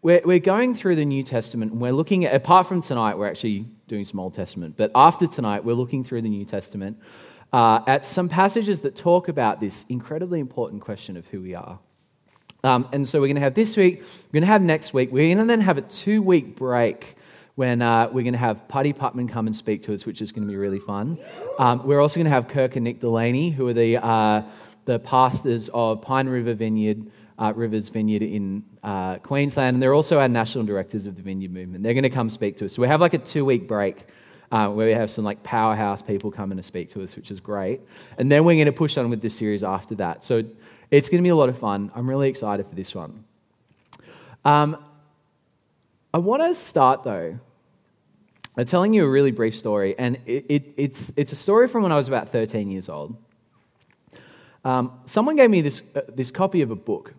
[0.03, 3.29] we're, we're going through the New Testament and we're looking at, apart from tonight, we're
[3.29, 6.99] actually doing some Old Testament, but after tonight, we're looking through the New Testament
[7.53, 11.79] uh, at some passages that talk about this incredibly important question of who we are.
[12.65, 15.13] Um, and so we're going to have this week, we're going to have next week,
[15.13, 17.17] we're going to then have a two week break
[17.55, 20.31] when uh, we're going to have Putty Putman come and speak to us, which is
[20.33, 21.19] going to be really fun.
[21.59, 24.43] Um, we're also going to have Kirk and Nick Delaney, who are the, uh,
[24.85, 30.19] the pastors of Pine River Vineyard, uh, Rivers Vineyard in uh, Queensland, and they're also
[30.19, 31.83] our national directors of the Vineyard Movement.
[31.83, 32.75] They're going to come speak to us.
[32.75, 34.07] So we have like a two week break
[34.51, 37.41] uh, where we have some like powerhouse people coming to speak to us, which is
[37.41, 37.81] great.
[38.17, 40.25] And then we're going to push on with this series after that.
[40.25, 40.45] So
[40.91, 41.91] it's going to be a lot of fun.
[41.95, 43.25] I'm really excited for this one.
[44.45, 44.83] Um,
[46.15, 47.39] I want to start though
[48.57, 51.85] by telling you a really brief story, and it, it, it's, it's a story from
[51.85, 53.17] when I was about 13 years old.
[54.65, 57.15] Um, someone gave me this, uh, this copy of a book.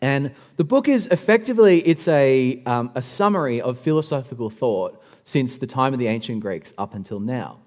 [0.00, 5.66] And the book is effectively it's a, um, a summary of philosophical thought since the
[5.66, 7.58] time of the ancient Greeks up until now.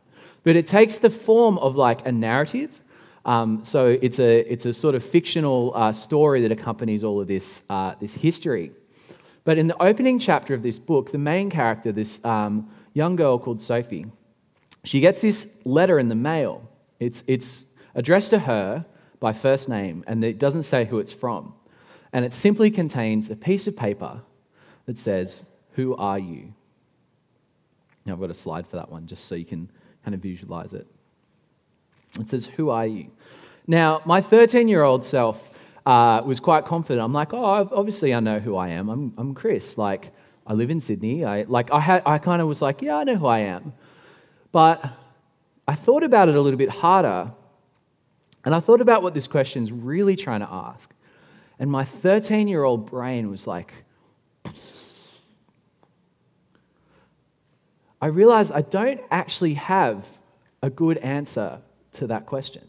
[0.43, 2.71] But it takes the form of like a narrative.
[3.25, 7.27] Um, so it's a, it's a sort of fictional uh, story that accompanies all of
[7.27, 8.71] this, uh, this history.
[9.43, 13.39] But in the opening chapter of this book, the main character, this um, young girl
[13.39, 14.05] called Sophie,
[14.83, 16.69] she gets this letter in the mail.
[16.99, 17.65] It's, it's
[17.95, 18.85] addressed to her
[19.19, 21.53] by first name, and it doesn't say who it's from.
[22.13, 24.21] And it simply contains a piece of paper
[24.85, 26.53] that says, Who are you?
[28.05, 29.69] Now, I've got a slide for that one just so you can
[30.03, 30.87] kind of visualize it.
[32.19, 33.11] It says, Who are you?
[33.67, 35.49] Now, my 13 year old self
[35.85, 37.03] uh, was quite confident.
[37.03, 38.89] I'm like, Oh, obviously I know who I am.
[38.89, 39.77] I'm, I'm Chris.
[39.77, 40.11] Like,
[40.45, 41.25] I live in Sydney.
[41.25, 43.73] I, like, I, had, I kind of was like, Yeah, I know who I am.
[44.51, 44.85] But
[45.67, 47.31] I thought about it a little bit harder,
[48.45, 50.89] and I thought about what this question's really trying to ask.
[51.57, 53.73] And my 13 year old brain was like,
[58.05, 60.07] I realized I don't actually have
[60.61, 61.59] a good answer
[61.93, 62.61] to that question.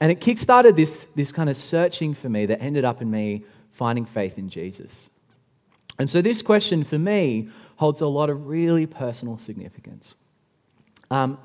[0.00, 3.46] And it kickstarted this, this kind of searching for me that ended up in me
[3.72, 5.10] finding faith in Jesus.
[5.98, 10.14] And so, this question for me holds a lot of really personal significance.
[11.10, 11.38] Um,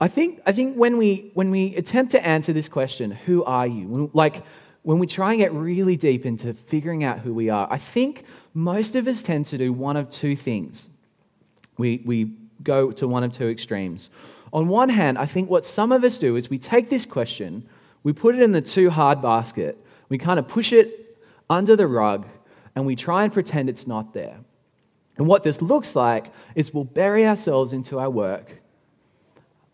[0.00, 3.66] I think, I think when, we, when we attempt to answer this question, who are
[3.66, 4.10] you?
[4.14, 4.42] Like,
[4.88, 8.24] when we try and get really deep into figuring out who we are, I think
[8.54, 10.88] most of us tend to do one of two things.
[11.76, 12.32] We, we
[12.62, 14.08] go to one of two extremes.
[14.50, 17.68] On one hand, I think what some of us do is we take this question,
[18.02, 19.76] we put it in the too hard basket,
[20.08, 21.18] we kind of push it
[21.50, 22.26] under the rug,
[22.74, 24.38] and we try and pretend it's not there.
[25.18, 28.52] And what this looks like is we'll bury ourselves into our work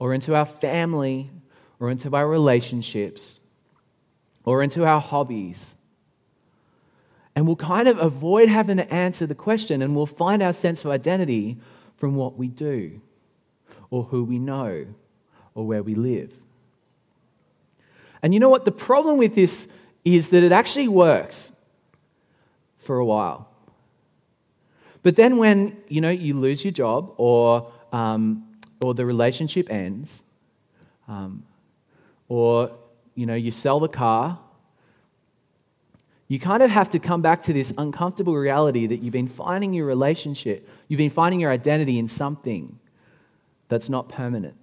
[0.00, 1.30] or into our family
[1.78, 3.38] or into our relationships
[4.44, 5.74] or into our hobbies.
[7.34, 10.84] And we'll kind of avoid having to answer the question and we'll find our sense
[10.84, 11.56] of identity
[11.96, 13.00] from what we do
[13.90, 14.86] or who we know
[15.54, 16.32] or where we live.
[18.22, 18.64] And you know what?
[18.64, 19.68] The problem with this
[20.04, 21.50] is that it actually works
[22.78, 23.48] for a while.
[25.02, 28.44] But then when, you know, you lose your job or, um,
[28.82, 30.24] or the relationship ends,
[31.08, 31.44] um,
[32.28, 32.70] or,
[33.14, 34.38] you know, you sell the car,
[36.28, 39.72] you kind of have to come back to this uncomfortable reality that you've been finding
[39.72, 42.78] your relationship, you've been finding your identity in something
[43.68, 44.56] that's not permanent.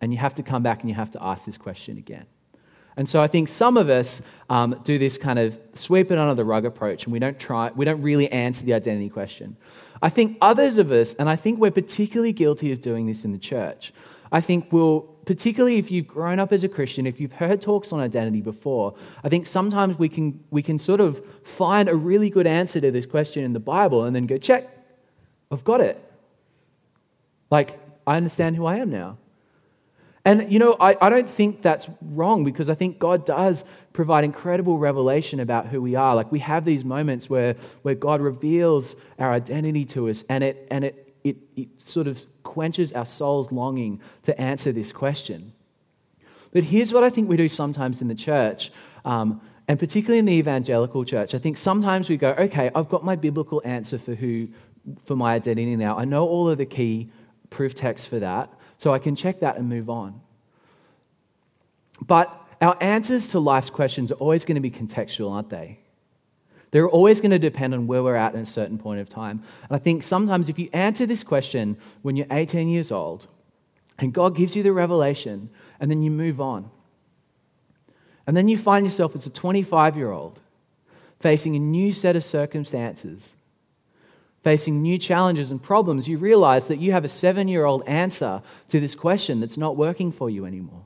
[0.00, 2.26] And you have to come back and you have to ask this question again.
[2.96, 6.34] And so I think some of us um, do this kind of sweep it under
[6.34, 9.56] the rug approach and we don't try, we don't really answer the identity question.
[10.00, 13.32] I think others of us, and I think we're particularly guilty of doing this in
[13.32, 13.92] the church,
[14.30, 17.92] I think we'll, particularly if you've grown up as a Christian, if you've heard talks
[17.92, 22.30] on identity before, I think sometimes we can, we can sort of find a really
[22.30, 24.70] good answer to this question in the Bible and then go, check,
[25.50, 26.02] I've got it.
[27.50, 29.18] Like, I understand who I am now.
[30.26, 33.62] And, you know, I, I don't think that's wrong because I think God does
[33.92, 36.14] provide incredible revelation about who we are.
[36.14, 40.66] Like, we have these moments where, where God reveals our identity to us and, it,
[40.70, 45.52] and it, it, it sort of quenches our soul's longing to answer this question.
[46.52, 48.70] But here's what I think we do sometimes in the church.
[49.04, 53.04] Um, and particularly in the evangelical church, I think sometimes we go, okay, I've got
[53.04, 54.48] my biblical answer for who,
[55.06, 55.96] for my identity now.
[55.96, 57.10] I know all of the key
[57.50, 58.52] proof texts for that.
[58.78, 60.20] So I can check that and move on.
[62.06, 62.30] But
[62.60, 65.78] our answers to life's questions are always going to be contextual, aren't they?
[66.74, 69.44] They're always going to depend on where we're at at a certain point of time.
[69.68, 73.28] And I think sometimes if you answer this question when you're 18 years old,
[74.00, 76.68] and God gives you the revelation, and then you move on,
[78.26, 80.40] and then you find yourself as a 25 year old
[81.20, 83.36] facing a new set of circumstances
[84.42, 88.42] facing new challenges and problems, you realize that you have a seven year old answer
[88.68, 90.84] to this question that's not working for you anymore.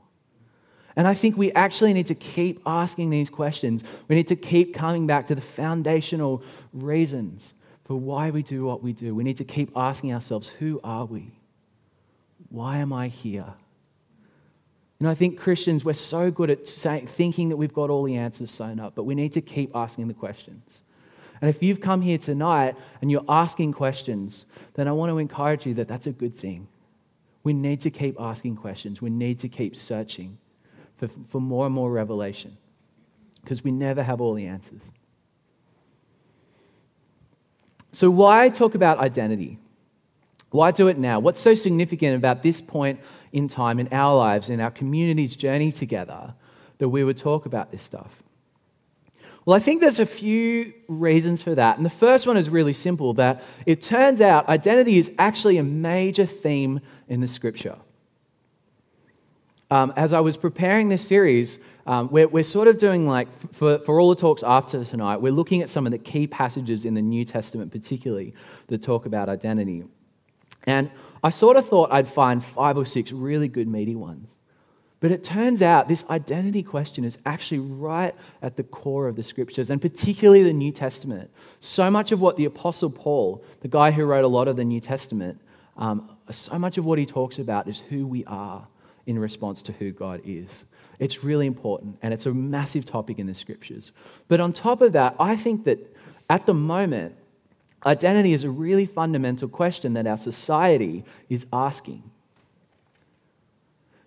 [0.95, 3.83] And I think we actually need to keep asking these questions.
[4.07, 6.43] We need to keep coming back to the foundational
[6.73, 7.53] reasons
[7.85, 9.15] for why we do what we do.
[9.15, 11.31] We need to keep asking ourselves who are we?
[12.49, 13.53] Why am I here?
[14.99, 18.03] You know, I think Christians, we're so good at say, thinking that we've got all
[18.03, 20.81] the answers sewn up, but we need to keep asking the questions.
[21.41, 25.65] And if you've come here tonight and you're asking questions, then I want to encourage
[25.65, 26.67] you that that's a good thing.
[27.43, 29.01] We need to keep asking questions.
[29.01, 30.37] We need to keep searching
[30.99, 32.57] for, for more and more revelation
[33.41, 34.81] because we never have all the answers.
[37.91, 39.57] So, why talk about identity?
[40.51, 41.19] Why do it now?
[41.19, 42.99] What's so significant about this point
[43.31, 46.33] in time in our lives, in our community's journey together,
[46.79, 48.11] that we would talk about this stuff?
[49.45, 51.77] Well, I think there's a few reasons for that.
[51.77, 55.63] And the first one is really simple that it turns out identity is actually a
[55.63, 57.77] major theme in the scripture.
[59.71, 63.77] Um, as I was preparing this series, um, we're, we're, sort of doing like, for,
[63.79, 66.95] for all the talks after tonight, we're looking at some of the key passages in
[66.95, 68.33] the New Testament, particularly,
[68.67, 69.83] that talk about identity.
[70.63, 70.89] And
[71.23, 74.33] I sort of thought I'd find five or six really good, meaty ones.
[75.01, 79.23] But it turns out this identity question is actually right at the core of the
[79.23, 81.29] scriptures, and particularly the New Testament.
[81.59, 84.65] So much of what the Apostle Paul, the guy who wrote a lot of the
[84.65, 85.39] New Testament,
[85.77, 88.67] um, so much of what he talks about is who we are
[89.09, 90.65] in response to who God is.
[90.99, 93.91] It's really important, and it's a massive topic in the scriptures.
[94.27, 95.79] But on top of that, I think that
[96.29, 97.15] at the moment,
[97.83, 102.03] identity is a really fundamental question that our society is asking.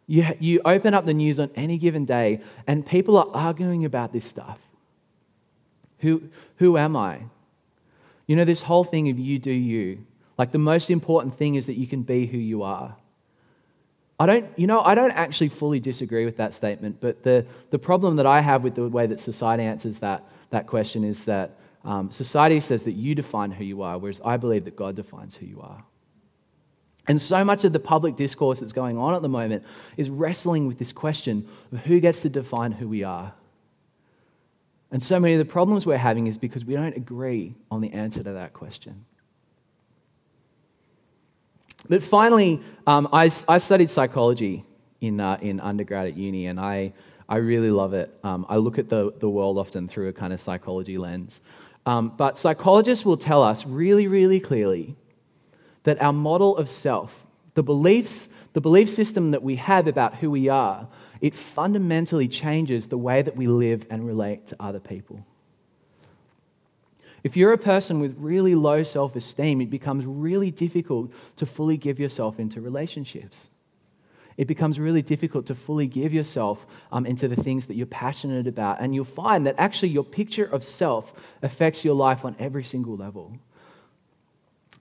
[0.07, 4.13] You, you open up the news on any given day, and people are arguing about
[4.13, 4.61] this stuff.
[5.99, 6.23] Who,
[6.59, 7.23] who am I?
[8.29, 10.07] You know, this whole thing of you do you.
[10.39, 12.95] Like, the most important thing is that you can be who you are.
[14.23, 17.79] I don't, you know, I don't actually fully disagree with that statement, but the, the
[17.79, 21.59] problem that I have with the way that society answers that, that question is that
[21.85, 25.35] um, society says that you define who you are, whereas I believe that God defines
[25.35, 25.83] who you are.
[27.09, 29.65] And so much of the public discourse that's going on at the moment
[29.97, 33.35] is wrestling with this question of who gets to define who we are.
[34.93, 37.91] And so many of the problems we're having is because we don't agree on the
[37.93, 39.05] answer to that question.
[41.89, 44.65] But finally, um, I, I, studied psychology
[45.01, 46.93] in, uh, in undergrad at uni, and I,
[47.29, 48.17] I really love it.
[48.23, 51.41] Um, I look at the, the world often through a kind of psychology lens.
[51.85, 54.97] Um, but psychologists will tell us really, really clearly
[55.83, 60.31] that our model of self, the beliefs, the belief system that we have about who
[60.31, 60.87] we are,
[61.21, 65.25] it fundamentally changes the way that we live and relate to other people.
[67.25, 71.77] If you're a person with really low self esteem, it becomes really difficult to fully
[71.77, 73.49] give yourself into relationships.
[74.39, 78.47] it becomes really difficult to fully give yourself um, into the things that you're passionate
[78.47, 78.81] about.
[78.81, 81.13] And you'll find that actually your picture of self
[81.43, 83.33] affects your life on every single level.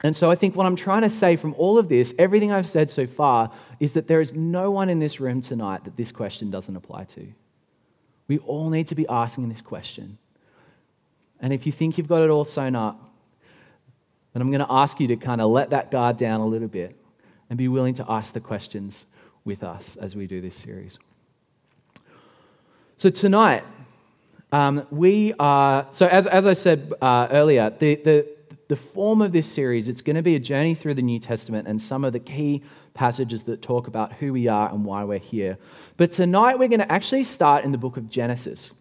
[0.04, 2.68] And so I think what I'm trying to say from all of this, everything I've
[2.68, 6.12] said so far, is that there is no one in this room tonight that this
[6.12, 7.28] question doesn't apply to.
[8.28, 10.18] We all need to be asking this question.
[11.42, 13.12] And if you think you've got it all sewn up,
[14.34, 16.68] then I'm going to ask you to kind of let that guard down a little
[16.68, 16.96] bit
[17.50, 19.08] and be willing to ask the questions
[19.44, 21.00] with us as we do this series.
[22.98, 23.64] So, tonight,
[24.52, 28.28] um, we are, so as, as I said uh, earlier, the, the,
[28.68, 31.68] the form of this series, it's going to be a journey through the New Testament
[31.68, 32.62] and some of the key
[32.94, 35.58] passages that talk about who we are and why we're here.
[35.98, 38.72] But tonight, we're going to actually start in the book of Genesis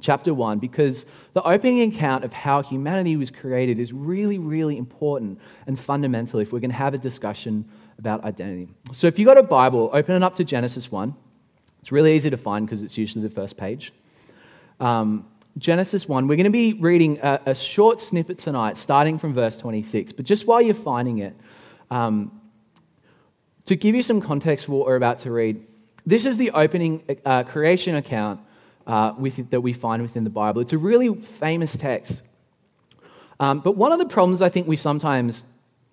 [0.00, 1.04] chapter 1 because
[1.34, 6.52] the opening account of how humanity was created is really, really important and fundamental if
[6.52, 8.68] we're going to have a discussion about identity.
[8.92, 11.14] So if you've got a Bible, open it up to Genesis 1.
[11.82, 13.92] It's really easy to find because it's usually the first page.
[14.80, 15.26] Um,
[15.58, 19.56] Genesis 1, we're going to be reading a, a, short snippet tonight, starting from verse
[19.56, 20.12] 26.
[20.12, 21.34] But just while you're finding it,
[21.90, 22.40] um,
[23.66, 25.66] to give you some context for what we're about to read,
[26.06, 28.40] this is the opening uh, creation account
[28.86, 29.12] uh,
[29.50, 30.60] that we find within the Bible.
[30.60, 32.22] It's a really famous text.
[33.38, 35.44] Um, but one of the problems I think we sometimes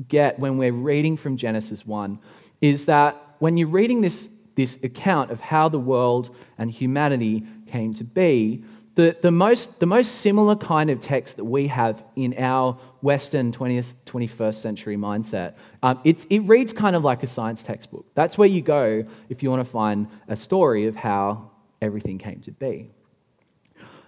[0.08, 2.20] get when we're reading from Genesis 1
[2.62, 7.94] is that when you're reading this, this account of how the world and humanity came
[7.96, 8.63] to be,
[8.96, 13.51] the, the, most, the most similar kind of text that we have in our Western
[13.51, 15.53] 20th, 21st century mindset,
[15.84, 18.08] um, it, it reads kind of like a science textbook.
[18.15, 22.41] That's where you go if you want to find a story of how everything came
[22.41, 22.89] to be.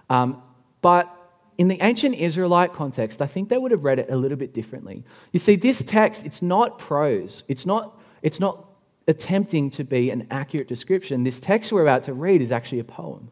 [0.09, 0.41] Um,
[0.81, 1.15] but
[1.57, 4.53] in the ancient Israelite context, I think they would have read it a little bit
[4.53, 5.03] differently.
[5.33, 8.65] You see, this text, it's not prose, it's not, it's not
[9.07, 11.23] attempting to be an accurate description.
[11.23, 13.29] This text we're about to read is actually a poem.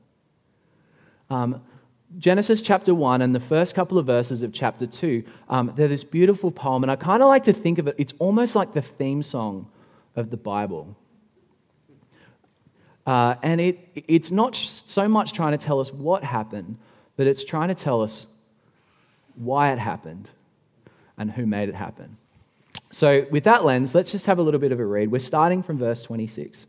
[1.29, 1.61] Um,
[2.17, 6.03] Genesis chapter 1 and the first couple of verses of chapter 2, um, they're this
[6.03, 8.81] beautiful poem, and I kind of like to think of it, it's almost like the
[8.81, 9.69] theme song
[10.15, 10.97] of the Bible.
[13.07, 16.77] Uh, and it, it's not so much trying to tell us what happened,
[17.15, 18.27] but it's trying to tell us
[19.35, 20.29] why it happened
[21.17, 22.17] and who made it happen.
[22.91, 25.09] So, with that lens, let's just have a little bit of a read.
[25.09, 26.65] We're starting from verse 26.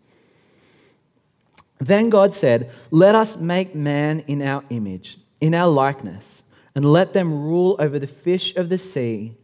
[1.80, 7.14] Then God said, Let us make man in our image, in our likeness, and let
[7.14, 9.34] them rule over the fish of the sea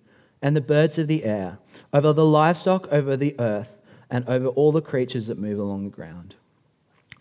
[0.41, 1.59] and the birds of the air,
[1.93, 3.71] over the livestock, over the earth,
[4.11, 6.37] and over all the creatures that move along the ground.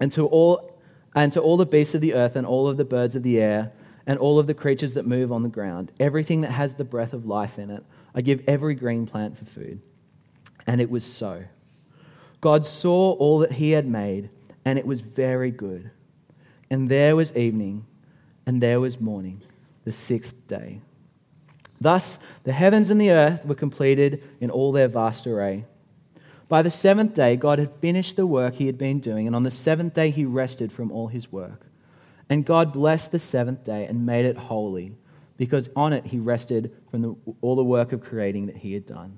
[0.00, 0.78] and to all
[1.14, 3.40] and to all the beasts of the earth and all of the birds of the
[3.40, 3.72] air
[4.06, 7.12] and all of the creatures that move on the ground, everything that has the breath
[7.12, 9.80] of life in it, I give every green plant for food.
[10.66, 11.44] And it was so.
[12.40, 14.30] God saw all that he had made,
[14.64, 15.90] and it was very good.
[16.70, 17.86] And there was evening,
[18.46, 19.42] and there was morning,
[19.84, 20.80] the sixth day.
[21.80, 25.64] Thus, the heavens and the earth were completed in all their vast array.
[26.50, 29.44] By the seventh day, God had finished the work he had been doing, and on
[29.44, 31.64] the seventh day, he rested from all his work.
[32.28, 34.96] And God blessed the seventh day and made it holy,
[35.36, 38.84] because on it he rested from the, all the work of creating that he had
[38.84, 39.16] done.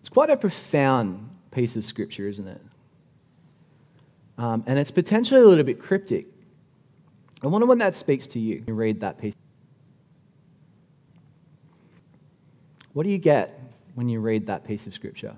[0.00, 2.60] It's quite a profound piece of scripture, isn't it?
[4.36, 6.26] Um, and it's potentially a little bit cryptic.
[7.42, 8.62] I wonder when that speaks to you.
[8.66, 9.32] You read that piece.
[12.94, 13.60] What do you get
[13.96, 15.34] when you read that piece of scripture?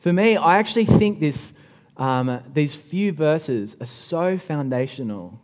[0.00, 1.52] For me, I actually think this,
[1.96, 5.40] um, these few verses are so foundational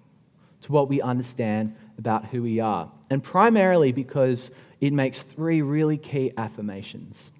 [0.62, 5.96] to what we understand about who we are, and primarily because it makes three really
[5.96, 7.30] key affirmations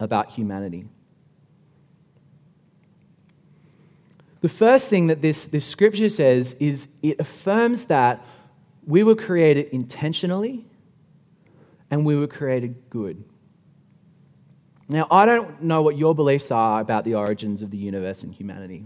[0.00, 0.86] about humanity.
[4.40, 8.24] The first thing that this, this scripture says is it affirms that
[8.86, 10.64] we were created intentionally
[11.90, 13.24] and we were created good.
[14.88, 18.34] Now, I don't know what your beliefs are about the origins of the universe and
[18.34, 18.84] humanity.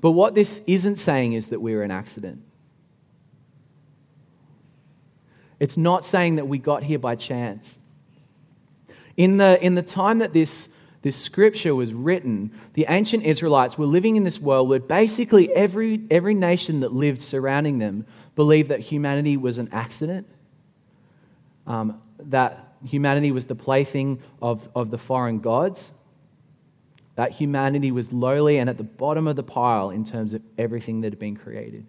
[0.00, 2.42] But what this isn't saying is that we're an accident.
[5.60, 7.78] It's not saying that we got here by chance.
[9.16, 10.68] In the, in the time that this,
[11.02, 16.00] this scripture was written, the ancient Israelites were living in this world where basically every,
[16.10, 20.28] every nation that lived surrounding them believed that humanity was an accident,
[21.68, 25.92] um, that humanity was the plaything of, of the foreign gods,
[27.14, 31.02] that humanity was lowly and at the bottom of the pile in terms of everything
[31.02, 31.86] that had been created.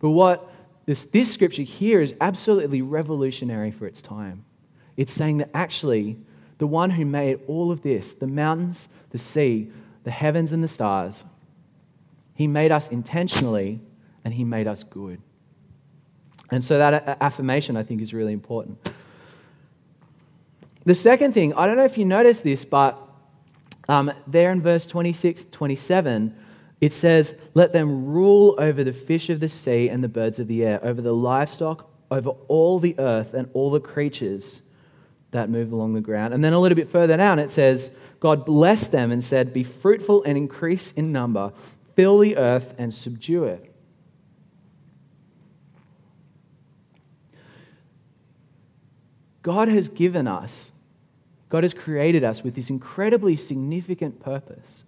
[0.00, 0.50] But what
[0.86, 4.44] this, this scripture here is absolutely revolutionary for its time.
[4.96, 6.18] It's saying that actually,
[6.58, 9.70] the one who made all of this, the mountains, the sea,
[10.04, 11.24] the heavens, and the stars,
[12.34, 13.80] he made us intentionally
[14.24, 15.20] and he made us good.
[16.50, 18.92] And so that affirmation, I think, is really important.
[20.84, 23.00] The second thing, I don't know if you noticed this, but
[23.88, 26.34] um, there in verse 26, 27,
[26.80, 30.48] it says, Let them rule over the fish of the sea and the birds of
[30.48, 34.60] the air, over the livestock, over all the earth and all the creatures
[35.30, 36.34] that move along the ground.
[36.34, 39.64] And then a little bit further down, it says, God blessed them and said, Be
[39.64, 41.52] fruitful and increase in number,
[41.96, 43.73] fill the earth and subdue it.
[49.44, 50.72] God has given us,
[51.50, 54.82] God has created us with this incredibly significant purpose.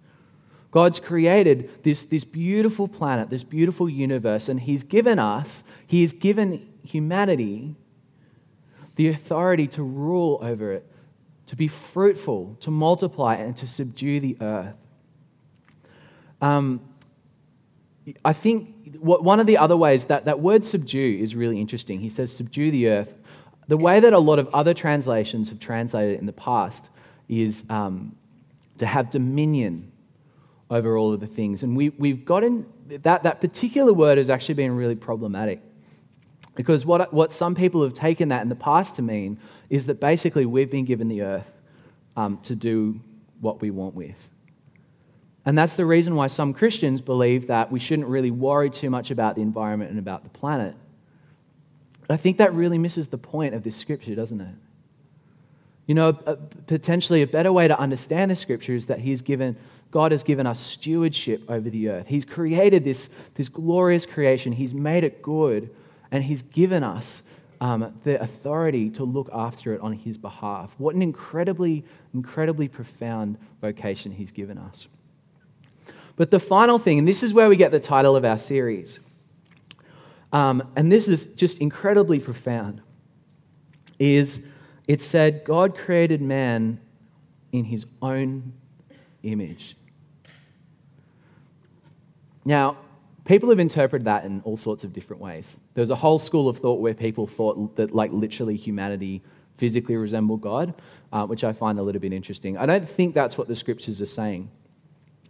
[0.71, 6.11] God's created this, this beautiful planet, this beautiful universe, and He's given us, He has
[6.11, 7.75] given humanity
[8.95, 10.85] the authority to rule over it,
[11.45, 14.75] to be fruitful, to multiply, and to subdue the earth.
[16.41, 16.81] Um,
[18.25, 21.99] I think one of the other ways that that word subdue is really interesting.
[21.99, 23.13] He says, subdue the earth.
[23.67, 26.89] The way that a lot of other translations have translated it in the past
[27.27, 28.15] is um,
[28.77, 29.91] to have dominion
[30.69, 31.63] over all of the things.
[31.63, 32.65] And we, we've gotten
[33.03, 35.61] that, that particular word has actually been really problematic.
[36.55, 39.99] Because what, what some people have taken that in the past to mean is that
[39.99, 41.51] basically we've been given the earth
[42.15, 42.99] um, to do
[43.41, 44.29] what we want with.
[45.45, 49.11] And that's the reason why some Christians believe that we shouldn't really worry too much
[49.11, 50.75] about the environment and about the planet.
[52.07, 54.55] But I think that really misses the point of this scripture, doesn't it?
[55.85, 59.57] You know, potentially a better way to understand the scripture is that He's given
[59.91, 62.07] God has given us stewardship over the earth.
[62.07, 65.73] He's created this, this glorious creation, He's made it good,
[66.11, 67.21] and He's given us
[67.61, 70.71] um, the authority to look after it on His behalf.
[70.77, 74.87] What an incredibly, incredibly profound vocation He's given us.
[76.17, 78.99] But the final thing, and this is where we get the title of our series,
[80.31, 82.81] um, and this is just incredibly profound,
[83.99, 84.41] is
[84.87, 86.79] it said, God created man
[87.51, 88.53] in his own
[89.23, 89.75] image.
[92.45, 92.77] Now,
[93.25, 95.57] people have interpreted that in all sorts of different ways.
[95.73, 99.21] There's a whole school of thought where people thought that, like, literally humanity
[99.57, 100.73] physically resembled God,
[101.11, 102.57] uh, which I find a little bit interesting.
[102.57, 104.49] I don't think that's what the scriptures are saying.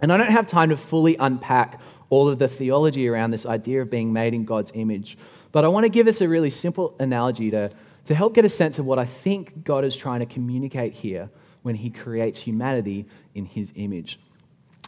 [0.02, 3.82] And I don't have time to fully unpack all of the theology around this idea
[3.82, 5.18] of being made in God's image.
[5.52, 7.70] But I want to give us a really simple analogy to,
[8.06, 11.30] to help get a sense of what I think God is trying to communicate here
[11.64, 14.20] when he creates humanity in his image.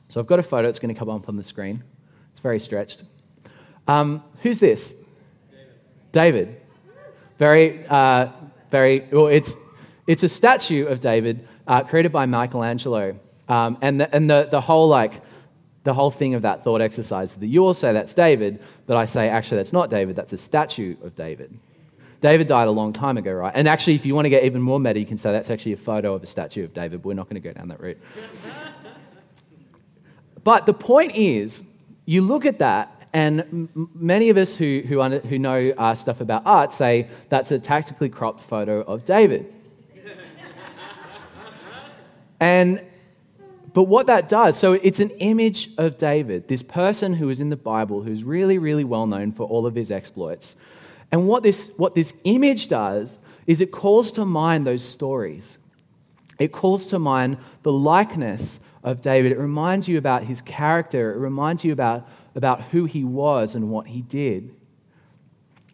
[0.07, 1.83] So I've got a photo, that's going to come up on the screen.
[2.31, 3.03] It's very stretched.
[3.87, 4.93] Um, who's this?
[6.11, 6.47] David.
[6.47, 6.61] David.
[7.37, 8.29] Very, uh,
[8.71, 9.55] very, well, it's,
[10.07, 13.19] it's a statue of David uh, created by Michelangelo.
[13.47, 15.21] Um, and the, and the, the whole, like,
[15.83, 19.05] the whole thing of that thought exercise that you all say that's David, but I
[19.05, 21.57] say actually that's not David, that's a statue of David.
[22.21, 23.53] David died a long time ago, right?
[23.55, 25.73] And actually, if you want to get even more meta, you can say that's actually
[25.73, 27.79] a photo of a statue of David, but we're not going to go down that
[27.79, 27.97] route.
[30.43, 31.63] but the point is,
[32.05, 35.95] you look at that, and m- many of us who, who, under, who know uh,
[35.95, 39.53] stuff about art say that's a tactically cropped photo of David.
[42.41, 42.81] and
[43.73, 47.49] but what that does, so it's an image of David, this person who is in
[47.49, 50.55] the Bible who's really, really well known for all of his exploits.
[51.11, 55.57] And what this, what this image does is it calls to mind those stories.
[56.37, 59.31] It calls to mind the likeness of David.
[59.31, 63.69] It reminds you about his character, it reminds you about, about who he was and
[63.69, 64.55] what he did.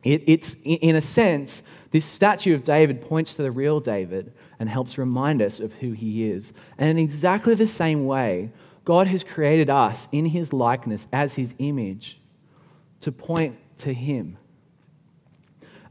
[0.06, 4.70] It, it's, in a sense, this statue of David points to the real David and
[4.70, 6.54] helps remind us of who he is.
[6.78, 8.52] And in exactly the same way,
[8.86, 12.20] God has created us in his likeness as his image
[13.02, 14.38] to point to him.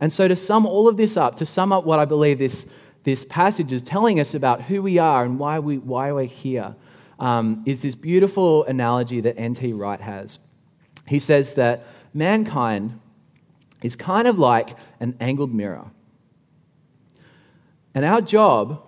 [0.01, 2.67] And so, to sum all of this up, to sum up what I believe this,
[3.03, 6.77] this passage is telling us about who we are and why, we, why we're here,
[7.19, 9.73] um, is this beautiful analogy that N.T.
[9.73, 10.39] Wright has.
[11.07, 13.01] He says that mankind
[13.85, 15.85] is kind of like an angled mirror.
[17.95, 18.83] And our job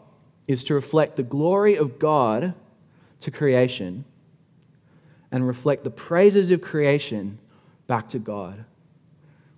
[0.49, 2.55] is to reflect the glory of God
[3.21, 4.07] to creation
[5.31, 7.39] and reflect the praises of creation
[7.87, 8.65] back to God.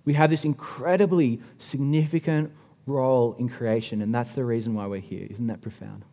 [0.03, 2.51] We have this incredibly significant
[2.85, 5.25] role in creation, and that's the reason why we're here.
[5.29, 6.03] Isn't that profound?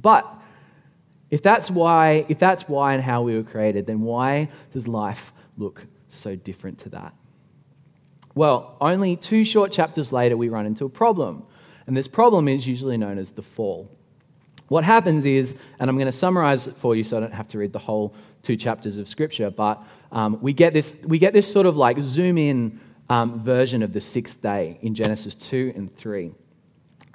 [0.00, 0.32] But
[1.30, 5.32] if that's why, if that's why and how we were created, then why does life
[5.56, 7.12] look so different to that?
[8.38, 11.42] Well, only two short chapters later, we run into a problem.
[11.88, 13.90] And this problem is usually known as the fall.
[14.68, 17.48] What happens is, and I'm going to summarize it for you so I don't have
[17.48, 21.32] to read the whole two chapters of Scripture, but um, we, get this, we get
[21.32, 22.78] this sort of like zoom in
[23.10, 26.30] um, version of the sixth day in Genesis 2 and 3,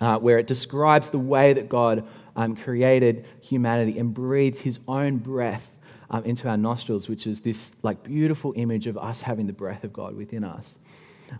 [0.01, 2.05] uh, where it describes the way that God
[2.35, 5.69] um, created humanity and breathed his own breath
[6.09, 9.85] um, into our nostrils, which is this like beautiful image of us having the breath
[9.85, 10.75] of God within us.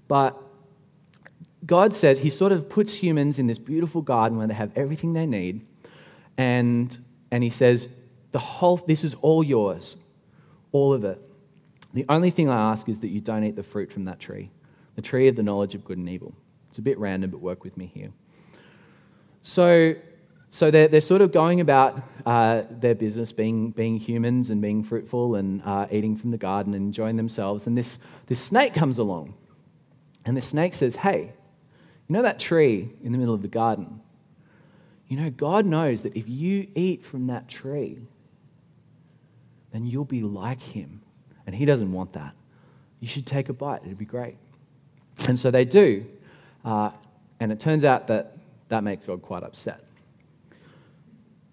[0.07, 0.37] But
[1.65, 5.13] God says he sort of puts humans in this beautiful garden where they have everything
[5.13, 5.65] they need,
[6.37, 6.97] and,
[7.31, 7.87] and he says,
[8.31, 9.95] the whole, this is all yours,
[10.71, 11.21] all of it.
[11.93, 14.49] The only thing I ask is that you don't eat the fruit from that tree,
[14.95, 16.33] the tree of the knowledge of good and evil.
[16.69, 18.09] It's a bit random, but work with me here.
[19.43, 19.93] So,
[20.49, 24.83] so they're, they're sort of going about uh, their business, being, being humans and being
[24.83, 27.67] fruitful and uh, eating from the garden and enjoying themselves.
[27.67, 29.35] And this, this snake comes along.
[30.25, 31.33] And the snake says, Hey,
[32.07, 34.01] you know that tree in the middle of the garden?
[35.07, 37.99] You know, God knows that if you eat from that tree,
[39.71, 41.01] then you'll be like him.
[41.45, 42.33] And he doesn't want that.
[42.99, 44.37] You should take a bite, it'd be great.
[45.27, 46.05] And so they do.
[46.63, 46.91] Uh,
[47.39, 48.37] and it turns out that
[48.69, 49.83] that makes God quite upset.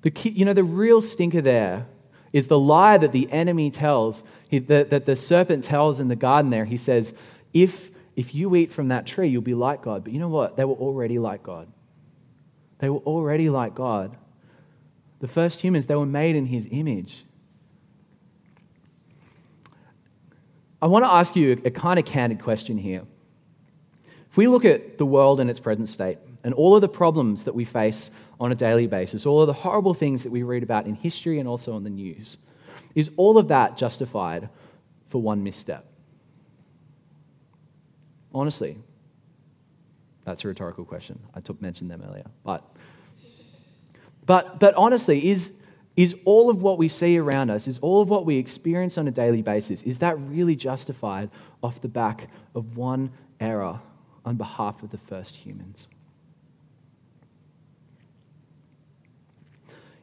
[0.02, 1.86] The key, you know, the real stinker there
[2.32, 6.64] is the lie that the enemy tells, that the serpent tells in the garden there.
[6.64, 7.12] He says,
[7.52, 7.89] if,
[8.20, 10.04] if you eat from that tree, you'll be like God.
[10.04, 10.54] But you know what?
[10.54, 11.66] They were already like God.
[12.78, 14.14] They were already like God.
[15.20, 17.24] The first humans, they were made in his image.
[20.82, 23.04] I want to ask you a kind of candid question here.
[24.30, 27.44] If we look at the world in its present state and all of the problems
[27.44, 30.62] that we face on a daily basis, all of the horrible things that we read
[30.62, 32.36] about in history and also on the news,
[32.94, 34.50] is all of that justified
[35.08, 35.89] for one misstep?
[38.32, 38.78] Honestly,
[40.24, 41.18] that's a rhetorical question.
[41.34, 42.26] I took, mentioned them earlier.
[42.44, 42.64] But,
[44.26, 45.52] but, but honestly, is,
[45.96, 49.08] is all of what we see around us, is all of what we experience on
[49.08, 51.30] a daily basis, is that really justified
[51.62, 53.80] off the back of one error
[54.24, 55.88] on behalf of the first humans?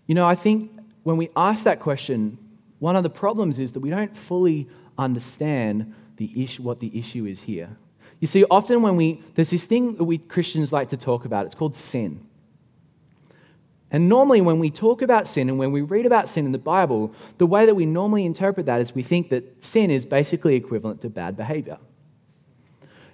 [0.07, 0.71] You know, I think
[1.03, 2.37] when we ask that question,
[2.79, 7.25] one of the problems is that we don't fully understand the issue, what the issue
[7.25, 7.77] is here.
[8.19, 11.45] You see, often when we, there's this thing that we Christians like to talk about,
[11.45, 12.25] it's called sin.
[13.89, 16.58] And normally, when we talk about sin and when we read about sin in the
[16.58, 20.56] Bible, the way that we normally interpret that is we think that sin is basically
[20.56, 21.77] equivalent to bad behavior.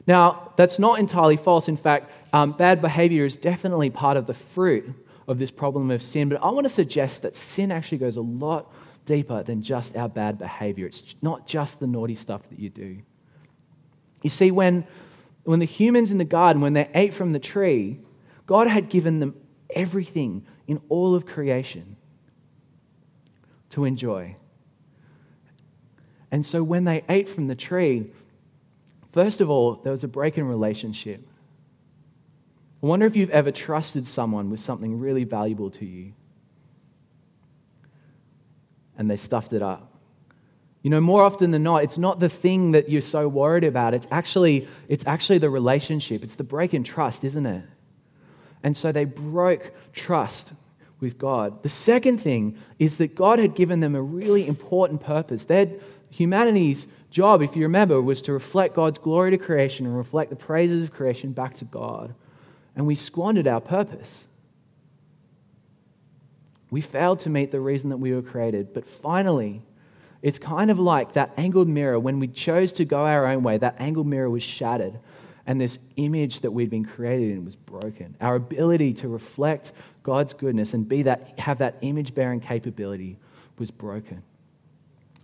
[0.07, 1.67] Now, that's not entirely false.
[1.67, 4.93] In fact, um, bad behavior is definitely part of the fruit
[5.27, 6.27] of this problem of sin.
[6.29, 8.73] But I want to suggest that sin actually goes a lot
[9.05, 10.87] deeper than just our bad behavior.
[10.87, 12.97] It's not just the naughty stuff that you do.
[14.23, 14.87] You see, when,
[15.43, 17.99] when the humans in the garden, when they ate from the tree,
[18.47, 19.35] God had given them
[19.69, 21.97] everything in all of creation
[23.69, 24.35] to enjoy.
[26.31, 28.11] And so when they ate from the tree,
[29.11, 31.27] first of all, there was a break in relationship.
[32.81, 36.13] I wonder if you've ever trusted someone with something really valuable to you
[38.97, 39.92] and they stuffed it up.
[40.83, 43.93] You know, more often than not, it's not the thing that you're so worried about.
[43.93, 46.23] It's actually, it's actually the relationship.
[46.23, 47.63] It's the break in trust, isn't it?
[48.63, 50.51] And so they broke trust
[50.99, 51.63] with God.
[51.63, 55.45] The second thing is that God had given them a really important purpose.
[55.45, 55.67] Their
[56.09, 60.35] humanity's job, if you remember, was to reflect God's glory to creation and reflect the
[60.35, 62.13] praises of creation back to God.
[62.75, 64.25] And we squandered our purpose.
[66.71, 68.73] We failed to meet the reason that we were created.
[68.73, 69.61] But finally,
[70.23, 71.99] it's kind of like that angled mirror.
[71.99, 74.97] When we chose to go our own way, that angled mirror was shattered
[75.45, 78.15] and this image that we'd been created in was broken.
[78.21, 83.17] Our ability to reflect God's goodness and be that, have that image bearing capability
[83.59, 84.23] was broken.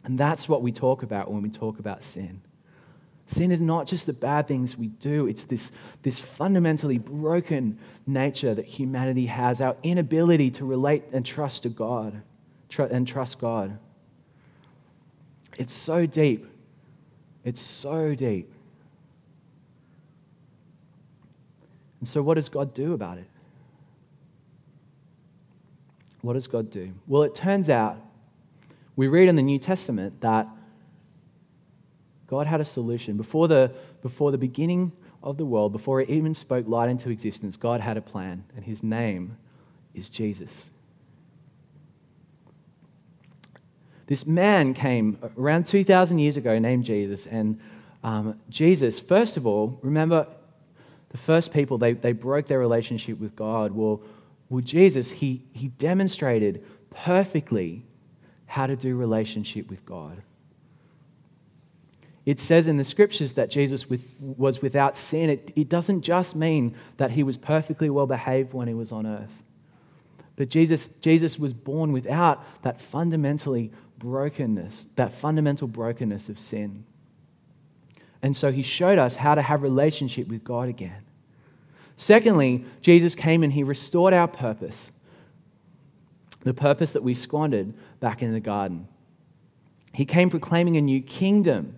[0.04, 2.42] And that's what we talk about when we talk about sin.
[3.28, 8.56] Sin is not just the bad things we do, it's this, this fundamentally broken nature
[8.56, 12.22] that humanity has, our inability to relate and trust to God,
[12.78, 13.78] and trust God.
[15.60, 16.48] It's so deep.
[17.43, 18.52] It's so deep
[22.00, 23.28] And so, what does God do about it?
[26.22, 26.93] What does God do?
[27.08, 27.98] Well, it turns out
[28.95, 30.48] we read in the New Testament that
[32.28, 33.17] God had a solution.
[33.17, 34.91] Before the, before the beginning
[35.24, 38.63] of the world, before it even spoke light into existence, God had a plan, and
[38.63, 39.38] his name
[39.93, 40.69] is Jesus.
[44.10, 47.60] This man came around 2,000 years ago named Jesus, and
[48.04, 50.26] um, Jesus, first of all, remember
[51.10, 53.72] the first people, they, they broke their relationship with God.
[53.72, 54.02] Well,
[54.50, 57.86] well Jesus, he, he demonstrated perfectly
[58.48, 60.24] how to do relationship with God.
[62.26, 65.30] It says in the scriptures that Jesus with, was without sin.
[65.30, 69.06] It, it doesn't just mean that he was perfectly well behaved when he was on
[69.06, 69.43] earth.
[70.36, 76.86] But Jesus, Jesus was born without that fundamentally brokenness, that fundamental brokenness of sin.
[78.22, 81.04] And so he showed us how to have relationship with God again.
[81.98, 84.92] Secondly, Jesus came and he restored our purpose.
[86.42, 88.88] The purpose that we squandered back in the garden.
[89.94, 91.78] He came proclaiming a new kingdom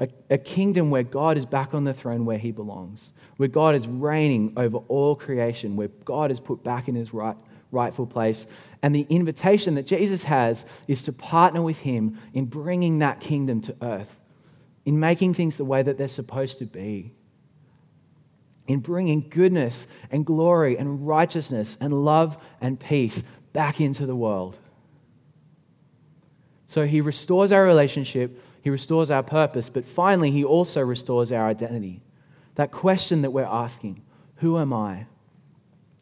[0.00, 3.74] a, a, kingdom where God is back on the throne where he belongs, where God
[3.74, 7.36] is reigning over all creation, where God is put back in his right,
[7.70, 8.46] rightful place.
[8.84, 13.62] And the invitation that Jesus has is to partner with him in bringing that kingdom
[13.62, 14.14] to earth,
[14.84, 17.14] in making things the way that they're supposed to be,
[18.66, 23.22] in bringing goodness and glory and righteousness and love and peace
[23.54, 24.58] back into the world.
[26.68, 31.46] So he restores our relationship he restores our purpose, but finally, He also restores our
[31.46, 32.00] identity.
[32.54, 34.00] That question that we're asking
[34.36, 35.04] Who am I?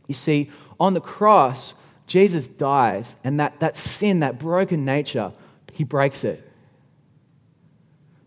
[0.06, 1.74] You see, on the cross,
[2.06, 5.32] Jesus dies, and that, that sin, that broken nature,
[5.72, 6.48] He breaks it.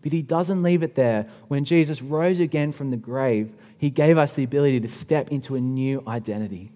[0.02, 1.28] But He doesn't leave it there.
[1.48, 5.54] When Jesus rose again from the grave, He gave us the ability to step into
[5.54, 6.72] a new identity.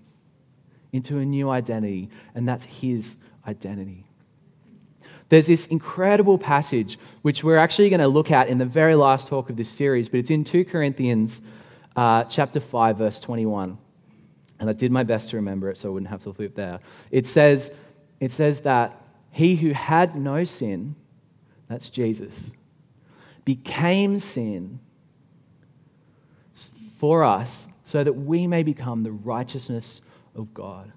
[0.92, 4.04] Into a new identity, and that's His identity.
[5.30, 9.28] There's this incredible passage which we're actually going to look at in the very last
[9.28, 11.40] talk of this series, but it's in 2 Corinthians
[11.94, 13.78] uh, chapter 5, verse 21.
[14.60, 16.78] And I did my best to remember it so I wouldn't have to flip there.
[17.10, 17.70] It says,
[18.20, 20.94] it says that he who had no sin,
[21.66, 22.52] that's Jesus,
[23.44, 24.78] became sin
[26.98, 30.02] for us so that we may become the righteousness
[30.36, 30.92] of God.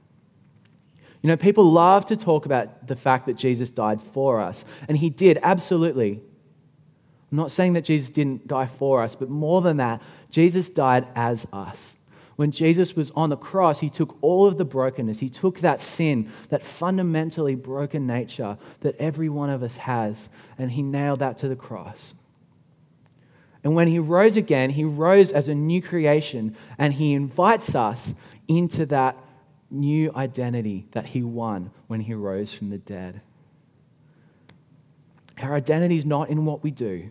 [1.22, 4.98] You know, people love to talk about the fact that Jesus died for us, and
[4.98, 6.20] he did, absolutely.
[7.32, 11.08] I'm not saying that Jesus didn't die for us, but more than that, Jesus died
[11.16, 11.96] as us.
[12.36, 15.80] When Jesus was on the cross, he took all of the brokenness, he took that
[15.80, 21.38] sin, that fundamentally broken nature that every one of us has, and he nailed that
[21.40, 22.16] to the cross.
[23.64, 28.14] And when he rose again, he rose as a new creation, and he invites us
[28.48, 29.16] into that
[29.70, 33.22] new identity that he won when he rose from the dead.
[35.42, 37.10] Our identity is not in what we do.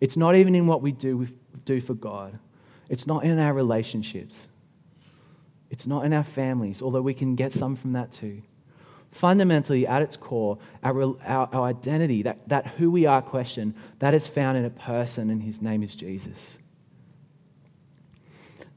[0.00, 1.28] It's not even in what we do,
[1.64, 2.38] do for God.
[2.88, 4.48] It's not in our relationships.
[5.70, 8.42] It's not in our families, although we can get some from that too.
[9.10, 14.14] Fundamentally, at its core, our, our, our identity, that, that who we are question, that
[14.14, 16.58] is found in a person, and his name is Jesus.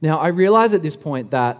[0.01, 1.59] Now, I realize at this point that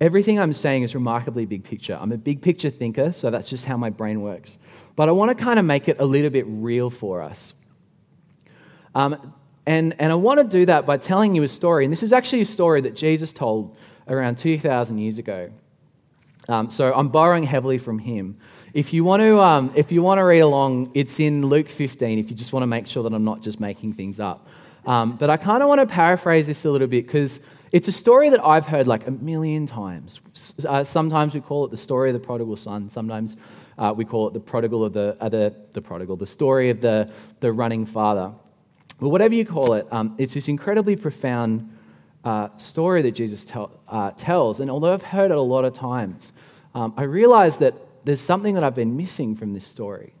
[0.00, 1.98] Everything I'm saying is remarkably big picture.
[1.98, 4.58] I'm a big picture thinker, so that's just how my brain works.
[4.94, 7.54] But I want to kind of make it a little bit real for us.
[8.94, 9.32] Um,
[9.66, 11.84] and, and I want to do that by telling you a story.
[11.84, 13.76] And this is actually a story that Jesus told
[14.08, 15.50] around 2,000 years ago.
[16.48, 18.38] Um, so I'm borrowing heavily from him.
[18.72, 22.18] If you, want to, um, if you want to read along, it's in Luke 15,
[22.18, 24.46] if you just want to make sure that I'm not just making things up.
[24.84, 27.40] Um, but I kind of want to paraphrase this a little bit because
[27.72, 30.20] it's a story that I've heard like a million times.
[30.64, 32.88] Uh, sometimes we call it the story of the prodigal son.
[32.90, 33.36] Sometimes
[33.78, 36.80] uh, we call it the prodigal of the, uh, the, the prodigal, the story of
[36.80, 38.32] the, the running father.
[38.98, 41.76] But whatever you call it, um, it's this incredibly profound
[42.24, 44.60] uh, story that Jesus tell, uh, tells.
[44.60, 46.32] And although I've heard it a lot of times,
[46.74, 50.12] um, I realize that there's something that I've been missing from this story.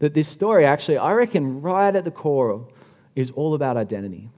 [0.00, 2.66] That this story actually, I reckon, right at the core,
[3.14, 4.30] is all about identity.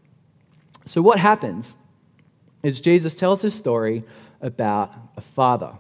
[0.87, 1.77] So what happens
[2.63, 4.05] is Jesus tells this story
[4.41, 5.73] about a father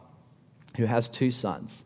[0.77, 1.85] who has two sons.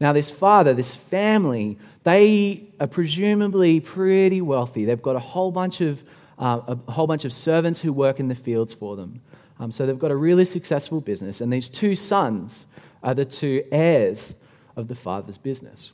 [0.00, 4.84] Now, this father, this family, they are presumably pretty wealthy.
[4.84, 6.02] They've got a whole bunch of,
[6.38, 9.20] uh, a whole bunch of servants who work in the fields for them.
[9.60, 11.40] Um, so they've got a really successful business.
[11.40, 12.66] And these two sons
[13.02, 14.34] are the two heirs
[14.76, 15.90] of the father's business.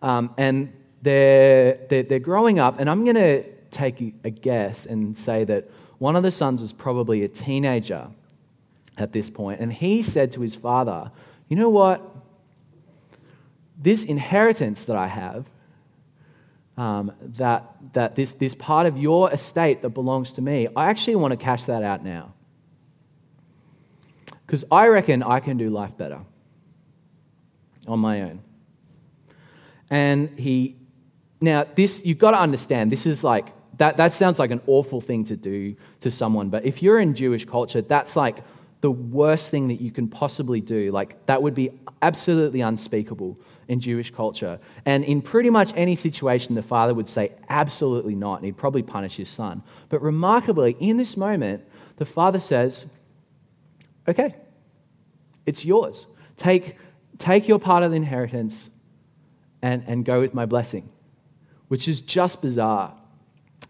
[0.00, 5.16] Um, and they're, they're, they're growing up, and I'm going to take a guess and
[5.16, 8.08] say that one of the sons was probably a teenager
[8.96, 11.10] at this point, and he said to his father,
[11.48, 12.02] You know what?
[13.80, 15.46] This inheritance that I have,
[16.76, 21.16] um, that, that this, this part of your estate that belongs to me, I actually
[21.16, 22.34] want to cash that out now.
[24.46, 26.20] Because I reckon I can do life better
[27.86, 28.40] on my own.
[29.90, 30.76] And he,
[31.40, 35.00] now this, you've got to understand, this is like, that, that sounds like an awful
[35.00, 38.42] thing to do to someone, but if you're in Jewish culture, that's like
[38.80, 40.90] the worst thing that you can possibly do.
[40.92, 41.70] Like, that would be
[42.02, 43.38] absolutely unspeakable
[43.68, 44.58] in Jewish culture.
[44.84, 48.82] And in pretty much any situation, the father would say, absolutely not, and he'd probably
[48.82, 49.62] punish his son.
[49.90, 51.64] But remarkably, in this moment,
[51.96, 52.86] the father says,
[54.08, 54.34] okay,
[55.44, 56.06] it's yours.
[56.38, 56.76] Take,
[57.18, 58.70] take your part of the inheritance
[59.60, 60.88] and, and go with my blessing,
[61.68, 62.94] which is just bizarre.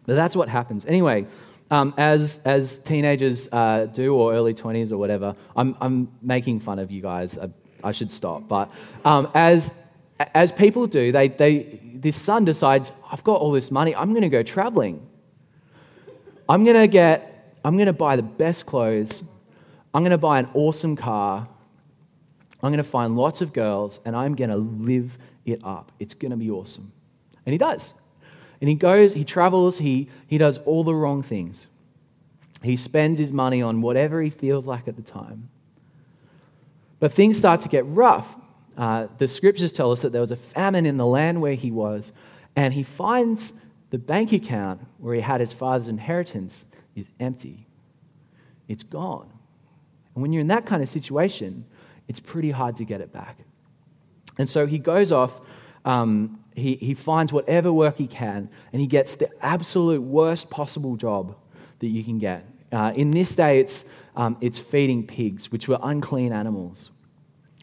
[0.06, 0.86] But that's what happens.
[0.86, 1.26] Anyway,
[1.70, 6.78] um, as, as teenagers uh, do, or early 20s or whatever, I'm, I'm making fun
[6.78, 7.36] of you guys.
[7.36, 7.50] I,
[7.82, 8.48] I should stop.
[8.48, 8.70] But
[9.04, 9.70] um, as,
[10.18, 14.22] as people do, they, they, this son decides, I've got all this money, I'm going
[14.22, 15.06] to go traveling.
[16.48, 19.22] I'm going to get, I'm going to buy the best clothes.
[19.94, 21.46] I'm going to buy an awesome car.
[22.62, 25.92] I'm going to find lots of girls and I'm going to live it up.
[25.98, 26.92] It's going to be awesome.
[27.46, 27.94] And he does.
[28.60, 31.66] And he goes, he travels, he, he does all the wrong things.
[32.62, 35.48] He spends his money on whatever he feels like at the time.
[36.98, 38.34] But things start to get rough.
[38.78, 41.70] Uh, the scriptures tell us that there was a famine in the land where he
[41.70, 42.12] was,
[42.54, 43.52] and he finds
[43.90, 46.64] the bank account where he had his father's inheritance
[46.94, 47.66] is empty.
[48.68, 49.28] It's gone.
[50.14, 51.64] And when you're in that kind of situation,
[52.06, 53.38] it's pretty hard to get it back.
[54.38, 55.40] And so he goes off,
[55.84, 60.96] um, he, he finds whatever work he can, and he gets the absolute worst possible
[60.96, 61.36] job
[61.80, 62.46] that you can get.
[62.70, 66.90] Uh, in this day, it's, um, it's feeding pigs, which were unclean animals.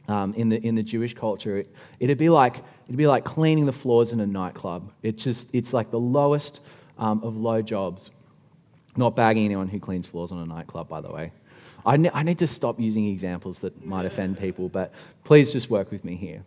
[0.08, 3.66] Um, in, the, in the Jewish culture, it, it'd, be like, it'd be like cleaning
[3.66, 4.92] the floors in a nightclub.
[5.02, 6.60] It's, just, it's like the lowest
[7.00, 8.12] um, of low jobs.
[8.96, 11.32] Not bagging anyone who cleans floors in a nightclub, by the way.
[11.86, 15.70] I, ne- I need to stop using examples that might offend people, but please just
[15.70, 16.44] work with me here.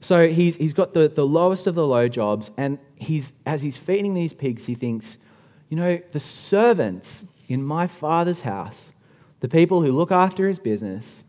[0.00, 3.76] So he's, he's got the, the lowest of the low jobs, and he's, as he's
[3.76, 5.18] feeding these pigs, he thinks,
[5.68, 8.92] you know, the servants in my father's house,
[9.40, 11.24] the people who look after his business,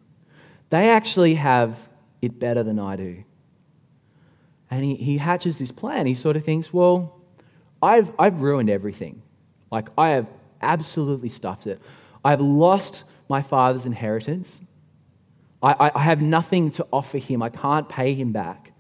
[0.69, 1.77] they actually have
[2.21, 3.23] it better than I do.
[4.71, 6.05] And he, he hatches this plan.
[6.05, 7.19] He sort of thinks, well,
[7.81, 9.21] I've, I've ruined everything.
[9.71, 10.27] Like, I have
[10.61, 11.81] absolutely stuffed it.
[12.23, 14.61] I've lost my father's inheritance.
[15.61, 17.41] I, I, have nothing to offer him.
[17.41, 18.71] I can't pay him back.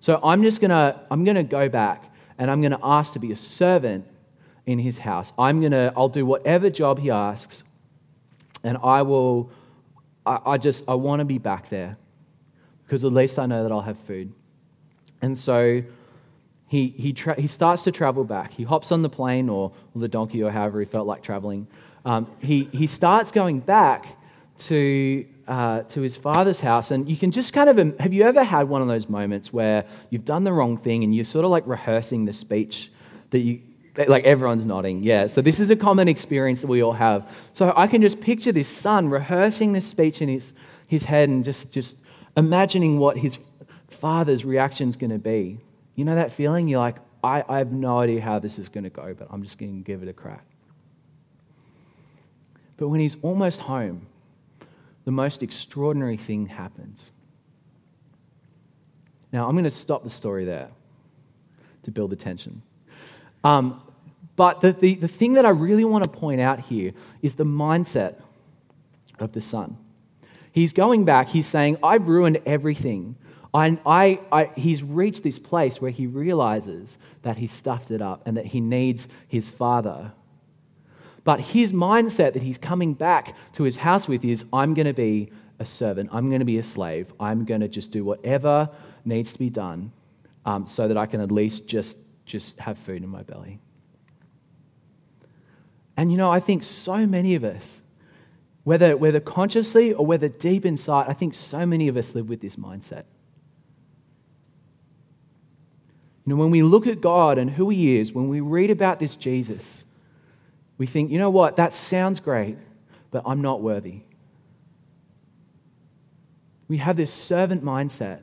[0.00, 3.18] So I'm just going to I'm to go back and I'm going to ask to
[3.18, 4.06] be a servant
[4.66, 5.32] in his house.
[5.38, 7.62] I'm going to, I'll do whatever job he asks,
[8.62, 9.50] and I will,
[10.26, 11.96] I, I just, I want to be back there
[12.84, 14.32] because at least I know that I'll have food.
[15.22, 15.82] And so
[16.68, 18.52] he, he, tra- he starts to travel back.
[18.52, 21.66] He hops on the plane or, or the donkey or however he felt like traveling.
[22.04, 24.06] Um, he, he starts going back
[24.58, 26.90] to, uh, to his father's house.
[26.90, 29.84] And you can just kind of, have you ever had one of those moments where
[30.10, 32.90] you've done the wrong thing and you're sort of like rehearsing the speech
[33.30, 33.60] that you,
[33.96, 35.26] like everyone's nodding, yeah.
[35.26, 37.28] So this is a common experience that we all have.
[37.52, 40.52] So I can just picture this son rehearsing this speech in his,
[40.86, 41.96] his head and just, just
[42.36, 43.38] imagining what his
[43.88, 45.58] father's reaction is going to be.
[45.94, 46.68] You know that feeling?
[46.68, 49.42] You're like, I, I have no idea how this is going to go, but I'm
[49.42, 50.44] just going to give it a crack.
[52.76, 54.06] But when he's almost home,
[55.06, 57.10] the most extraordinary thing happens.
[59.32, 60.68] Now, I'm going to stop the story there
[61.84, 62.62] to build the tension.
[63.46, 63.80] Um,
[64.34, 66.90] but the, the, the thing that I really want to point out here
[67.22, 68.16] is the mindset
[69.20, 69.76] of the son.
[70.50, 73.14] He's going back, he's saying, I've ruined everything.
[73.54, 78.22] I, I, I, he's reached this place where he realizes that he's stuffed it up
[78.26, 80.10] and that he needs his father.
[81.22, 84.92] But his mindset that he's coming back to his house with is I'm going to
[84.92, 88.68] be a servant, I'm going to be a slave, I'm going to just do whatever
[89.04, 89.92] needs to be done
[90.44, 91.96] um, so that I can at least just,
[92.26, 93.60] just have food in my belly.
[95.96, 97.80] And you know, I think so many of us,
[98.64, 102.40] whether, whether consciously or whether deep inside, I think so many of us live with
[102.40, 103.04] this mindset.
[106.26, 108.98] You know, when we look at God and who He is, when we read about
[108.98, 109.84] this Jesus,
[110.76, 112.58] we think, you know what, that sounds great,
[113.10, 114.02] but I'm not worthy.
[116.68, 118.22] We have this servant mindset.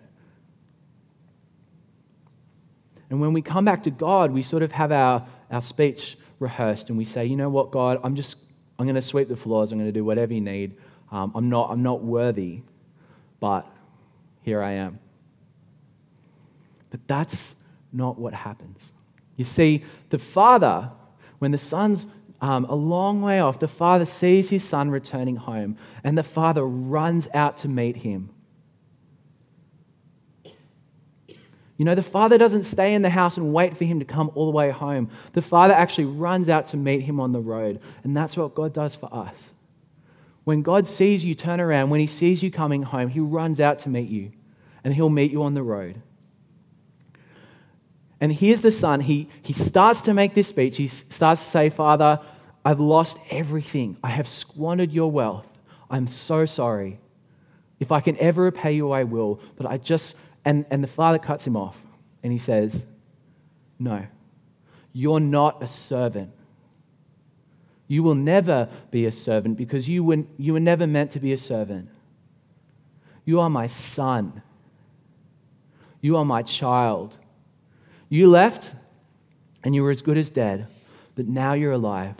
[3.13, 6.89] And when we come back to God, we sort of have our, our speech rehearsed
[6.89, 8.37] and we say, you know what, God, I'm just,
[8.79, 10.75] I'm going to sweep the floors, I'm going to do whatever you need.
[11.11, 12.63] Um, I'm, not, I'm not worthy,
[13.39, 13.67] but
[14.41, 14.97] here I am.
[16.89, 17.55] But that's
[17.91, 18.93] not what happens.
[19.37, 20.89] You see, the Father,
[21.37, 22.07] when the Son's
[22.41, 26.65] um, a long way off, the Father sees his Son returning home, and the Father
[26.65, 28.31] runs out to meet him.
[31.77, 34.31] You know, the father doesn't stay in the house and wait for him to come
[34.35, 35.09] all the way home.
[35.33, 37.81] The father actually runs out to meet him on the road.
[38.03, 39.51] And that's what God does for us.
[40.43, 43.79] When God sees you turn around, when he sees you coming home, he runs out
[43.79, 44.31] to meet you
[44.83, 46.01] and he'll meet you on the road.
[48.19, 49.01] And here's the son.
[49.01, 50.77] He, he starts to make this speech.
[50.77, 52.19] He starts to say, Father,
[52.63, 53.97] I've lost everything.
[54.03, 55.45] I have squandered your wealth.
[55.89, 56.99] I'm so sorry.
[57.79, 59.41] If I can ever repay you, I will.
[59.57, 60.15] But I just
[60.45, 61.77] and, and the father cuts him off
[62.21, 62.85] and he says,
[63.79, 64.05] No,
[64.91, 66.31] you're not a servant.
[67.87, 71.33] You will never be a servant because you were, you were never meant to be
[71.33, 71.89] a servant.
[73.25, 74.41] You are my son.
[76.01, 77.17] You are my child.
[78.09, 78.73] You left
[79.63, 80.67] and you were as good as dead,
[81.15, 82.15] but now you're alive.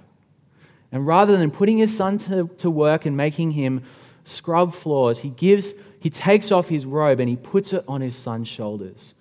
[0.92, 3.84] And rather than putting his son to, to work and making him
[4.24, 8.14] scrub floors, he gives he takes off his robe and he puts it on his
[8.14, 9.14] son's shoulders.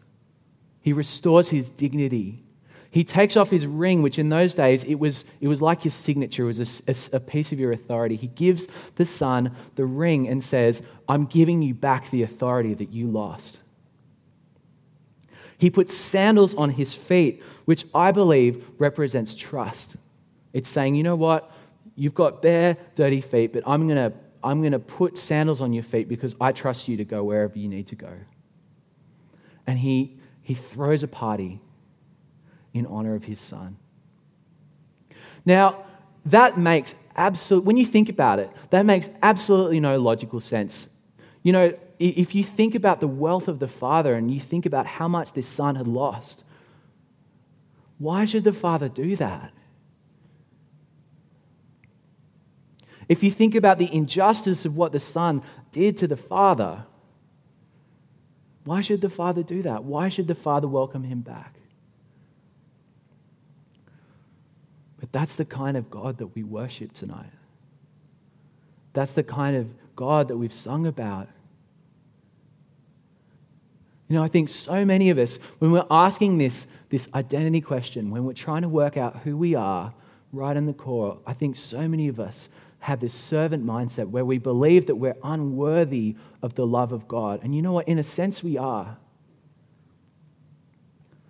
[0.80, 2.42] He restores his dignity.
[2.90, 5.92] He takes off his ring, which in those days it was, it was like your
[5.92, 8.16] signature, it was a, a, piece of your authority.
[8.16, 8.66] He gives
[8.96, 13.60] the son the ring and says, I'm giving you back the authority that you lost.
[15.58, 19.94] He puts sandals on his feet, which I believe represents trust.
[20.52, 21.48] It's saying, you know what?
[21.94, 24.12] You've got bare, dirty feet, but I'm going to
[24.44, 27.58] I'm going to put sandals on your feet because I trust you to go wherever
[27.58, 28.12] you need to go.
[29.66, 31.60] And he, he throws a party
[32.74, 33.76] in honor of his son.
[35.44, 35.84] Now,
[36.26, 40.88] that makes absolute, when you think about it, that makes absolutely no logical sense.
[41.42, 44.86] You know, if you think about the wealth of the father and you think about
[44.86, 46.42] how much this son had lost,
[47.98, 49.52] why should the father do that?
[53.12, 56.84] If you think about the injustice of what the Son did to the Father,
[58.64, 59.84] why should the Father do that?
[59.84, 61.56] Why should the Father welcome him back?
[64.98, 67.28] But that's the kind of God that we worship tonight.
[68.94, 71.28] That's the kind of God that we've sung about.
[74.08, 78.10] You know, I think so many of us, when we're asking this, this identity question,
[78.10, 79.92] when we're trying to work out who we are
[80.32, 82.48] right in the core, I think so many of us
[82.82, 87.38] have this servant mindset where we believe that we're unworthy of the love of God.
[87.44, 87.86] And you know what?
[87.86, 88.96] In a sense, we are.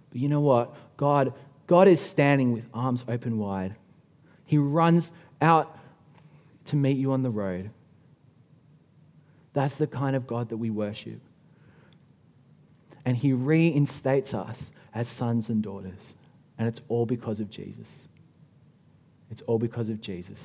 [0.08, 0.74] But you know what?
[0.96, 1.34] God,
[1.66, 3.74] God is standing with arms open wide.
[4.46, 5.78] He runs out
[6.66, 7.68] to meet you on the road.
[9.52, 11.20] That's the kind of God that we worship.
[13.04, 16.14] And He reinstates us as sons and daughters.
[16.56, 17.88] And it's all because of Jesus.
[19.30, 20.38] It's all because of Jesus.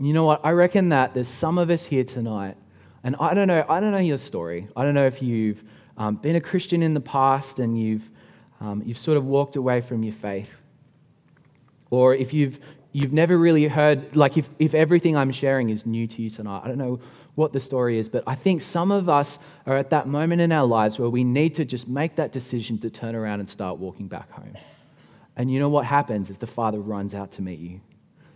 [0.00, 0.40] You know what?
[0.42, 2.56] I reckon that there's some of us here tonight,
[3.04, 4.66] and I don't know, I don't know your story.
[4.74, 5.62] I don't know if you've
[5.98, 8.08] um, been a Christian in the past and you've,
[8.62, 10.58] um, you've sort of walked away from your faith.
[11.90, 12.58] Or if you've,
[12.92, 16.62] you've never really heard, like if, if everything I'm sharing is new to you tonight.
[16.64, 16.98] I don't know
[17.34, 20.50] what the story is, but I think some of us are at that moment in
[20.50, 23.78] our lives where we need to just make that decision to turn around and start
[23.78, 24.56] walking back home.
[25.36, 27.80] And you know what happens is the Father runs out to meet you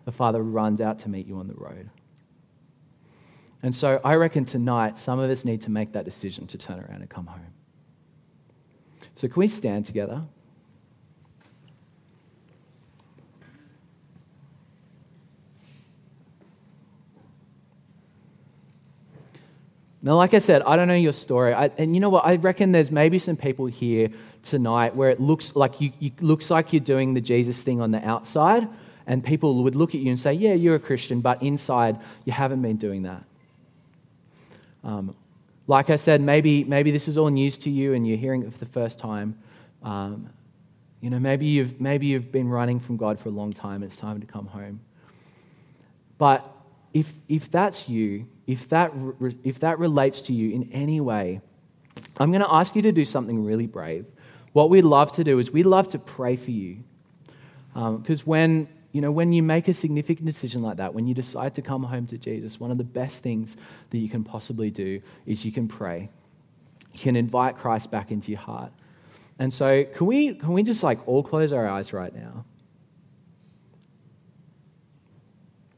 [0.04, 1.90] the Father runs out to meet you on the road.
[3.62, 6.80] And so I reckon tonight some of us need to make that decision to turn
[6.80, 7.40] around and come home.
[9.16, 10.22] So, can we stand together?
[20.04, 21.54] Now, like I said, I don't know your story.
[21.54, 22.26] I, and you know what?
[22.26, 24.10] I reckon there's maybe some people here
[24.42, 27.90] tonight where it looks like you, you looks like you're doing the Jesus thing on
[27.90, 28.68] the outside,
[29.06, 32.32] and people would look at you and say, Yeah, you're a Christian, but inside you
[32.32, 33.24] haven't been doing that.
[34.82, 35.14] Um,
[35.66, 38.52] like I said, maybe, maybe this is all news to you and you're hearing it
[38.52, 39.38] for the first time.
[39.82, 40.30] Um,
[41.00, 43.82] you know, maybe you've, maybe you've been running from God for a long time.
[43.82, 44.80] It's time to come home.
[46.18, 46.50] But
[46.92, 48.92] if, if that's you, if that,
[49.42, 51.40] if that relates to you in any way,
[52.18, 54.06] I'm going to ask you to do something really brave.
[54.52, 56.84] What we love to do is we love to pray for you.
[57.74, 61.14] Because um, when you know, when you make a significant decision like that, when you
[61.14, 63.56] decide to come home to Jesus, one of the best things
[63.90, 66.08] that you can possibly do is you can pray.
[66.92, 68.70] You can invite Christ back into your heart.
[69.40, 72.44] And so, can we, can we just like all close our eyes right now?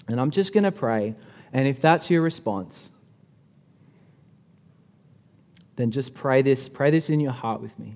[0.09, 1.15] And I'm just going to pray.
[1.55, 2.91] And if that's your response,
[5.77, 7.95] then just pray this, pray this in your heart with me.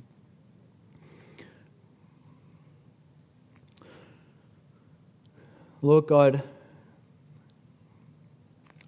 [5.83, 6.43] Lord God,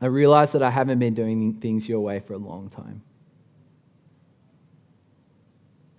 [0.01, 3.03] I realize that I haven't been doing things your way for a long time.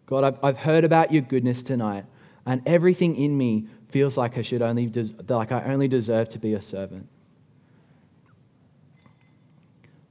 [0.06, 2.06] God, I've, I've heard about your goodness tonight,
[2.46, 6.40] and everything in me feels like I should only des- like I only deserve to
[6.40, 7.08] be a servant.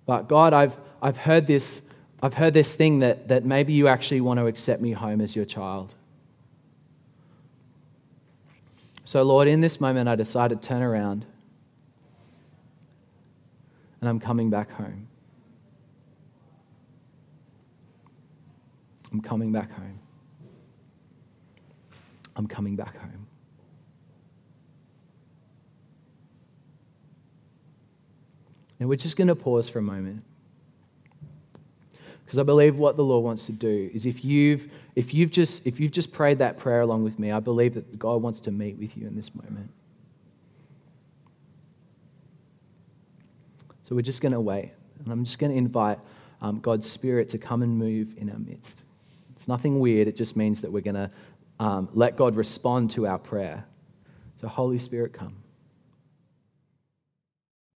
[0.06, 1.82] But God, I've, I've heard this
[2.22, 5.34] I've heard this thing that, that maybe you actually want to accept me home as
[5.34, 5.94] your child.
[9.12, 11.26] So, Lord, in this moment, I decided to turn around
[14.00, 15.06] and I'm coming back home.
[19.12, 19.98] I'm coming back home.
[22.36, 23.26] I'm coming back home.
[28.80, 30.24] And we're just going to pause for a moment.
[32.32, 35.60] Because I believe what the Lord wants to do is if you've, if, you've just,
[35.66, 38.50] if you've just prayed that prayer along with me, I believe that God wants to
[38.50, 39.68] meet with you in this moment.
[43.84, 44.72] So we're just going to wait.
[45.04, 45.98] And I'm just going to invite
[46.40, 48.78] um, God's Spirit to come and move in our midst.
[49.36, 51.10] It's nothing weird, it just means that we're going to
[51.60, 53.66] um, let God respond to our prayer.
[54.40, 55.41] So, Holy Spirit, come.